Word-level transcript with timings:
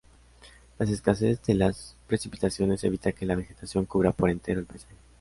La 0.79 0.85
escasez 0.89 1.43
de 1.43 1.53
las 1.53 1.95
precipitaciones 2.07 2.83
evita 2.85 3.11
que 3.11 3.27
la 3.27 3.35
vegetación 3.35 3.85
cubra 3.85 4.11
por 4.11 4.31
entero 4.31 4.59
el 4.59 4.65
paisaje. 4.65 4.95